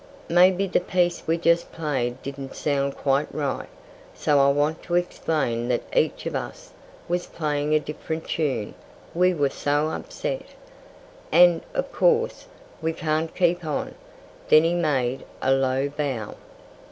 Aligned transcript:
Maybe 0.29 0.65
the 0.67 0.79
piece 0.79 1.21
we 1.27 1.37
just 1.37 1.71
played 1.71 2.19
didn't 2.23 2.55
sound 2.55 2.97
quite 2.97 3.27
right. 3.31 3.69
So 4.15 4.39
I 4.39 4.49
want 4.51 4.81
to 4.81 4.95
explain 4.95 5.67
that 5.67 5.83
each 5.95 6.25
of 6.25 6.33
us 6.33 6.71
was 7.07 7.27
playing 7.27 7.75
a 7.75 7.79
different 7.79 8.25
tune, 8.25 8.73
we 9.13 9.35
were 9.35 9.51
so 9.51 9.89
upset. 9.91 10.55
And, 11.31 11.61
of 11.75 11.91
course, 11.91 12.47
we 12.81 12.93
can't 12.93 13.35
keep 13.35 13.63
on." 13.63 13.93
Then 14.49 14.63
he 14.63 14.73
made 14.73 15.23
a 15.39 15.51
low 15.53 15.87
bow. 15.87 16.33